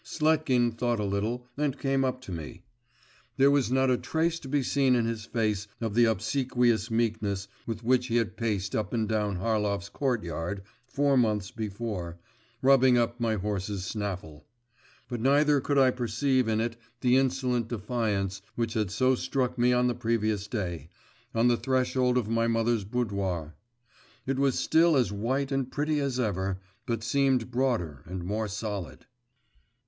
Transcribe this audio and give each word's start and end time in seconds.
Sletkin 0.03 0.71
thought 0.71 0.99
a 0.99 1.03
little, 1.03 1.45
and 1.55 1.77
came 1.77 2.03
up 2.03 2.21
to 2.21 2.31
me. 2.31 2.63
There 3.37 3.51
was 3.51 3.71
not 3.71 3.91
a 3.91 3.99
trace 3.99 4.39
to 4.39 4.47
be 4.47 4.63
seen 4.63 4.95
in 4.95 5.05
his 5.05 5.25
face 5.25 5.67
of 5.79 5.93
the 5.93 6.05
obsequious 6.05 6.89
meekness, 6.89 7.47
with 7.67 7.83
which 7.83 8.07
he 8.07 8.15
had 8.15 8.35
paced 8.35 8.75
up 8.75 8.93
and 8.93 9.07
down 9.07 9.35
Harlov's 9.35 9.89
courtyard, 9.89 10.63
four 10.87 11.17
months 11.17 11.51
before, 11.51 12.17
rubbing 12.63 12.97
up 12.97 13.19
my 13.19 13.35
horse's 13.35 13.85
snaffle. 13.85 14.43
But 15.07 15.21
neither 15.21 15.61
could 15.61 15.77
I 15.77 15.91
perceive 15.91 16.47
in 16.47 16.59
it 16.61 16.77
the 17.01 17.15
insolent 17.17 17.67
defiance, 17.67 18.41
which 18.55 18.73
had 18.73 18.89
so 18.89 19.13
struck 19.13 19.55
me 19.59 19.71
on 19.71 19.85
the 19.85 19.93
previous 19.93 20.47
day, 20.47 20.89
on 21.35 21.47
the 21.47 21.57
threshold 21.57 22.17
of 22.17 22.27
my 22.27 22.47
mother's 22.47 22.85
boudoir. 22.85 23.53
It 24.25 24.39
was 24.39 24.57
still 24.57 24.95
as 24.97 25.11
white 25.11 25.51
and 25.51 25.71
pretty 25.71 25.99
as 25.99 26.19
ever, 26.19 26.57
but 26.87 27.03
seemed 27.03 27.51
broader 27.51 28.01
and 28.07 28.23
more 28.23 28.47
solid. 28.47 29.05